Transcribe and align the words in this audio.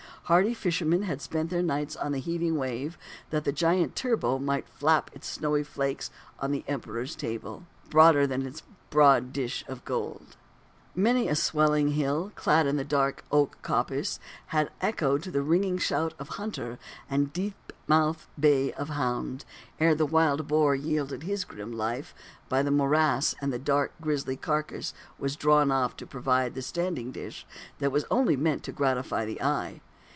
Hardy 0.25 0.53
fishermen 0.53 1.01
had 1.03 1.21
spent 1.21 1.49
their 1.49 1.61
nights 1.61 1.97
on 1.97 2.13
the 2.13 2.19
heaving 2.19 2.55
wave, 2.55 2.97
that 3.31 3.43
the 3.43 3.51
giant 3.51 3.97
turbot 3.97 4.41
might 4.41 4.65
flap 4.69 5.11
its 5.13 5.27
snowy 5.27 5.61
flakes 5.61 6.09
on 6.39 6.53
the 6.53 6.63
Emperor's 6.69 7.17
table, 7.17 7.63
broader 7.89 8.25
than 8.25 8.45
its 8.47 8.63
broad 8.91 9.33
dish 9.33 9.65
of 9.67 9.83
gold. 9.83 10.37
Many 10.95 11.27
a 11.27 11.35
swelling 11.35 11.89
hill, 11.95 12.31
clad 12.33 12.65
in 12.65 12.77
the 12.77 12.85
dark 12.85 13.25
oak 13.29 13.57
coppice, 13.61 14.21
had 14.47 14.71
echoed 14.79 15.23
to 15.23 15.41
ringing 15.41 15.77
shout 15.77 16.13
of 16.17 16.29
hunter 16.29 16.79
and 17.09 17.33
deep 17.33 17.73
mouthed 17.89 18.25
bay 18.39 18.71
of 18.71 18.87
hound, 18.87 19.43
ere 19.81 19.93
the 19.93 20.05
wild 20.05 20.47
boar 20.47 20.73
yielded 20.75 21.23
his 21.23 21.43
grim 21.43 21.73
life, 21.73 22.15
by 22.47 22.61
the 22.63 22.71
morass, 22.71 23.35
and 23.41 23.51
the 23.51 23.59
dark 23.59 23.91
grisly 23.99 24.37
carcase 24.37 24.93
was 25.19 25.35
drawn 25.35 25.71
off 25.71 25.97
to 25.97 26.07
provide 26.07 26.55
a 26.57 26.61
standing 26.61 27.11
dish 27.11 27.45
that 27.79 27.91
was 27.91 28.05
only 28.09 28.37
meant 28.37 28.63
to 28.63 28.71
gratify 28.71 29.25
the 29.25 29.41
eye. 29.43 29.81